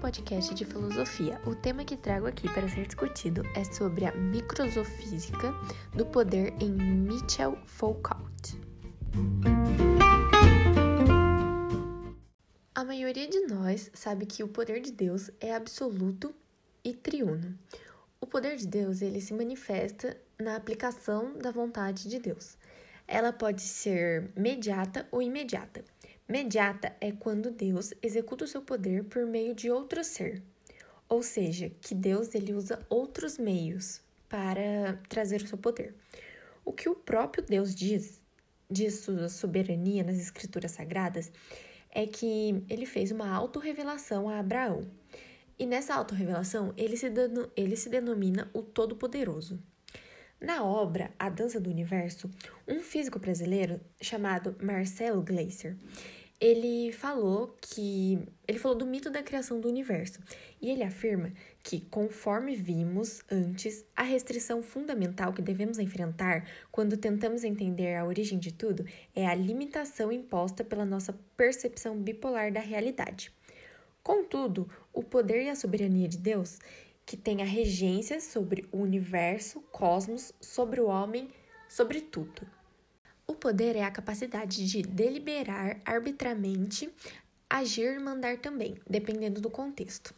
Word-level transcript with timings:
podcast 0.00 0.54
de 0.54 0.64
filosofia. 0.64 1.40
O 1.44 1.54
tema 1.54 1.84
que 1.84 1.96
trago 1.96 2.26
aqui 2.26 2.48
para 2.48 2.68
ser 2.68 2.86
discutido 2.86 3.42
é 3.54 3.62
sobre 3.62 4.06
a 4.06 4.12
microsofísica 4.12 5.52
do 5.94 6.06
poder 6.06 6.54
em 6.60 6.70
Michel 6.70 7.58
Foucault. 7.66 8.58
A 12.74 12.84
maioria 12.84 13.28
de 13.28 13.40
nós 13.46 13.90
sabe 13.92 14.24
que 14.24 14.42
o 14.42 14.48
poder 14.48 14.80
de 14.80 14.92
Deus 14.92 15.30
é 15.40 15.54
absoluto 15.54 16.34
e 16.82 16.94
triuno. 16.94 17.58
O 18.18 18.26
poder 18.26 18.56
de 18.56 18.66
Deus 18.66 19.02
ele 19.02 19.20
se 19.20 19.34
manifesta 19.34 20.16
na 20.38 20.56
aplicação 20.56 21.36
da 21.36 21.50
vontade 21.50 22.08
de 22.08 22.18
Deus. 22.18 22.56
Ela 23.06 23.32
pode 23.32 23.60
ser 23.60 24.30
mediata 24.34 25.06
ou 25.10 25.20
imediata. 25.20 25.84
Mediata 26.28 26.96
é 27.00 27.12
quando 27.12 27.52
Deus 27.52 27.94
executa 28.02 28.44
o 28.44 28.48
seu 28.48 28.60
poder 28.60 29.04
por 29.04 29.24
meio 29.26 29.54
de 29.54 29.70
outro 29.70 30.02
ser. 30.02 30.42
Ou 31.08 31.22
seja, 31.22 31.70
que 31.80 31.94
Deus 31.94 32.34
ele 32.34 32.52
usa 32.52 32.84
outros 32.88 33.38
meios 33.38 34.00
para 34.28 35.00
trazer 35.08 35.40
o 35.42 35.46
seu 35.46 35.56
poder. 35.56 35.94
O 36.64 36.72
que 36.72 36.88
o 36.88 36.96
próprio 36.96 37.44
Deus 37.44 37.72
diz 37.72 38.20
de 38.68 38.90
sua 38.90 39.28
soberania 39.28 40.02
nas 40.02 40.18
escrituras 40.18 40.72
sagradas 40.72 41.30
é 41.92 42.08
que 42.08 42.64
ele 42.68 42.86
fez 42.86 43.12
uma 43.12 43.30
autorrevelação 43.30 44.28
a 44.28 44.40
Abraão. 44.40 44.82
E 45.56 45.64
nessa 45.64 45.94
autorrevelação, 45.94 46.74
ele 46.76 46.96
se, 46.96 47.06
ele 47.56 47.76
se 47.76 47.88
denomina 47.88 48.50
o 48.52 48.62
Todo-Poderoso. 48.62 49.62
Na 50.40 50.62
obra 50.62 51.10
A 51.18 51.30
Dança 51.30 51.58
do 51.58 51.70
Universo, 51.70 52.30
um 52.68 52.80
físico 52.80 53.18
brasileiro 53.18 53.80
chamado 54.00 54.54
Marcelo 54.62 55.22
Gleiser, 55.22 55.74
ele 56.38 56.92
falou 56.92 57.56
que 57.58 58.18
ele 58.46 58.58
falou 58.58 58.76
do 58.76 58.84
mito 58.84 59.08
da 59.08 59.22
criação 59.22 59.58
do 59.58 59.68
universo 59.68 60.20
e 60.60 60.70
ele 60.70 60.82
afirma 60.82 61.32
que 61.62 61.80
conforme 61.80 62.54
vimos 62.54 63.22
antes, 63.30 63.86
a 63.96 64.02
restrição 64.02 64.62
fundamental 64.62 65.32
que 65.32 65.40
devemos 65.40 65.78
enfrentar 65.78 66.46
quando 66.70 66.98
tentamos 66.98 67.42
entender 67.42 67.94
a 67.94 68.04
origem 68.04 68.38
de 68.38 68.52
tudo 68.52 68.84
é 69.14 69.26
a 69.26 69.34
limitação 69.34 70.12
imposta 70.12 70.62
pela 70.62 70.84
nossa 70.84 71.18
percepção 71.34 71.96
bipolar 71.96 72.52
da 72.52 72.60
realidade. 72.60 73.32
Contudo, 74.02 74.68
o 74.92 75.02
poder 75.02 75.42
e 75.44 75.48
a 75.48 75.56
soberania 75.56 76.06
de 76.06 76.18
Deus 76.18 76.58
que 77.06 77.16
tem 77.16 77.40
a 77.40 77.46
regência 77.46 78.20
sobre 78.20 78.68
o 78.72 78.78
universo, 78.78 79.60
cosmos, 79.70 80.32
sobre 80.40 80.80
o 80.80 80.88
homem, 80.88 81.30
sobre 81.68 82.00
tudo. 82.00 82.44
O 83.26 83.34
poder 83.34 83.76
é 83.76 83.84
a 83.84 83.90
capacidade 83.90 84.66
de 84.66 84.82
deliberar 84.82 85.80
arbitramente, 85.84 86.92
agir 87.48 87.94
e 87.94 87.98
mandar 88.00 88.38
também, 88.38 88.76
dependendo 88.88 89.40
do 89.40 89.48
contexto. 89.48 90.12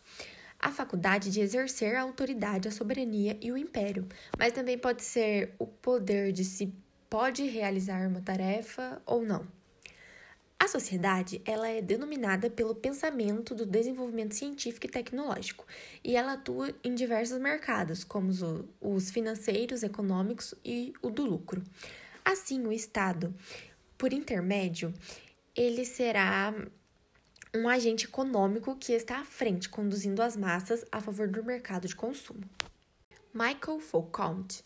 A 0.58 0.72
faculdade 0.72 1.30
de 1.30 1.40
exercer 1.40 1.94
a 1.94 2.02
autoridade, 2.02 2.66
a 2.66 2.72
soberania 2.72 3.38
e 3.40 3.52
o 3.52 3.56
império, 3.56 4.08
mas 4.38 4.52
também 4.52 4.76
pode 4.76 5.04
ser 5.04 5.54
o 5.58 5.66
poder 5.66 6.32
de 6.32 6.44
se 6.44 6.74
pode 7.08 7.44
realizar 7.44 8.08
uma 8.08 8.20
tarefa 8.20 9.00
ou 9.06 9.22
não. 9.22 9.46
A 10.68 10.70
sociedade 10.70 11.40
ela 11.46 11.66
é 11.66 11.80
denominada 11.80 12.50
pelo 12.50 12.74
pensamento 12.74 13.54
do 13.54 13.64
desenvolvimento 13.64 14.34
científico 14.34 14.84
e 14.84 14.90
tecnológico, 14.90 15.64
e 16.04 16.14
ela 16.14 16.34
atua 16.34 16.74
em 16.84 16.94
diversos 16.94 17.38
mercados, 17.38 18.04
como 18.04 18.30
os 18.78 19.10
financeiros, 19.10 19.82
econômicos 19.82 20.54
e 20.62 20.92
o 21.00 21.08
do 21.08 21.24
lucro. 21.24 21.64
Assim, 22.22 22.66
o 22.66 22.70
Estado, 22.70 23.34
por 23.96 24.12
intermédio, 24.12 24.92
ele 25.56 25.86
será 25.86 26.54
um 27.56 27.66
agente 27.66 28.04
econômico 28.04 28.76
que 28.76 28.92
está 28.92 29.20
à 29.20 29.24
frente, 29.24 29.70
conduzindo 29.70 30.20
as 30.20 30.36
massas 30.36 30.84
a 30.92 31.00
favor 31.00 31.28
do 31.28 31.42
mercado 31.42 31.88
de 31.88 31.96
consumo. 31.96 32.44
Michael 33.32 33.80
Foucault 33.80 34.62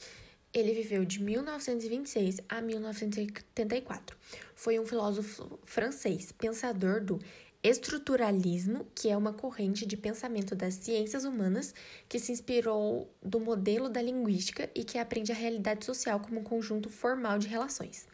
ele 0.53 0.75
viveu 0.75 1.05
de 1.05 1.23
1926 1.23 2.41
a 2.49 2.61
1984. 2.61 4.17
Foi 4.55 4.79
um 4.79 4.87
filósofo 4.87 5.59
francês, 5.65 6.31
pensador 6.33 7.03
do 7.03 7.19
estruturalismo, 7.63 8.87
que 8.95 9.09
é 9.09 9.17
uma 9.17 9.33
corrente 9.33 9.87
de 9.87 9.97
pensamento 9.97 10.55
das 10.55 10.75
ciências 10.75 11.25
humanas 11.25 11.75
que 12.09 12.19
se 12.19 12.33
inspirou 12.33 13.09
do 13.23 13.39
modelo 13.39 13.89
da 13.89 14.03
linguística 14.03 14.69
e 14.75 14.83
que 14.83 14.99
aprende 14.99 15.31
a 15.31 15.35
realidade 15.35 15.85
social 15.85 16.21
como 16.21 16.41
um 16.41 16.45
conjunto 16.45 16.91
formal 16.91 17.39
de 17.39 17.47
relações. 17.47 18.07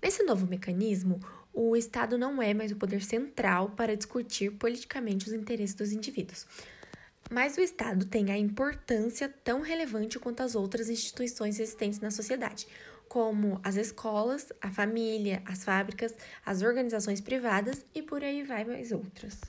Nesse 0.00 0.22
novo 0.22 0.46
mecanismo, 0.46 1.18
o 1.52 1.76
Estado 1.76 2.16
não 2.16 2.40
é 2.40 2.54
mais 2.54 2.70
o 2.70 2.76
poder 2.76 3.02
central 3.02 3.70
para 3.70 3.96
discutir 3.96 4.52
politicamente 4.52 5.26
os 5.26 5.32
interesses 5.32 5.74
dos 5.74 5.92
indivíduos 5.92 6.46
mas 7.30 7.56
o 7.56 7.60
Estado 7.60 8.06
tem 8.06 8.30
a 8.30 8.38
importância 8.38 9.28
tão 9.44 9.60
relevante 9.60 10.18
quanto 10.18 10.42
as 10.42 10.54
outras 10.54 10.88
instituições 10.88 11.60
existentes 11.60 12.00
na 12.00 12.10
sociedade, 12.10 12.66
como 13.08 13.60
as 13.64 13.76
escolas, 13.76 14.52
a 14.60 14.70
família, 14.70 15.42
as 15.44 15.64
fábricas, 15.64 16.14
as 16.44 16.62
organizações 16.62 17.20
privadas 17.20 17.84
e 17.94 18.02
por 18.02 18.22
aí 18.22 18.42
vai 18.42 18.64
mais 18.64 18.92
outras. 18.92 19.40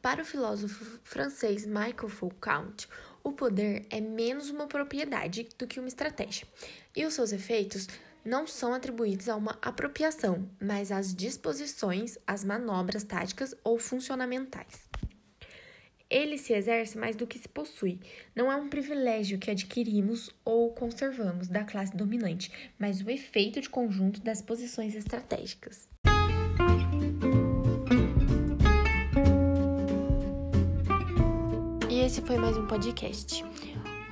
Para 0.00 0.22
o 0.22 0.24
filósofo 0.24 1.00
francês 1.02 1.66
Michael 1.66 2.08
Foucault, 2.08 2.88
o 3.22 3.32
poder 3.32 3.86
é 3.90 4.00
menos 4.00 4.48
uma 4.48 4.66
propriedade 4.66 5.48
do 5.58 5.66
que 5.66 5.80
uma 5.80 5.88
estratégia, 5.88 6.46
e 6.94 7.04
os 7.04 7.14
seus 7.14 7.32
efeitos 7.32 7.88
não 8.24 8.46
são 8.46 8.74
atribuídos 8.74 9.28
a 9.28 9.36
uma 9.36 9.58
apropriação, 9.62 10.48
mas 10.60 10.92
às 10.92 11.14
disposições, 11.14 12.18
às 12.26 12.44
manobras 12.44 13.02
táticas 13.02 13.54
ou 13.64 13.78
funcionamentais. 13.78 14.88
Ele 16.10 16.38
se 16.38 16.54
exerce 16.54 16.96
mais 16.96 17.16
do 17.16 17.26
que 17.26 17.38
se 17.38 17.48
possui. 17.48 18.00
Não 18.34 18.50
é 18.50 18.56
um 18.56 18.68
privilégio 18.68 19.38
que 19.38 19.50
adquirimos 19.50 20.30
ou 20.42 20.72
conservamos 20.72 21.48
da 21.48 21.64
classe 21.64 21.94
dominante, 21.94 22.50
mas 22.78 23.02
o 23.02 23.10
efeito 23.10 23.60
de 23.60 23.68
conjunto 23.68 24.20
das 24.22 24.40
posições 24.40 24.94
estratégicas. 24.94 25.86
E 31.90 32.00
esse 32.00 32.22
foi 32.22 32.38
mais 32.38 32.56
um 32.56 32.66
podcast. 32.66 33.44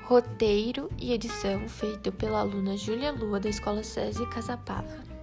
Roteiro 0.03 0.91
e 1.01 1.13
edição 1.15 1.67
feito 1.67 2.13
pela 2.13 2.41
aluna 2.41 2.77
Júlia 2.77 3.11
Lua 3.11 3.41
da 3.41 3.49
Escola 3.49 3.83
SESI 3.83 4.29
Casapava. 4.29 5.16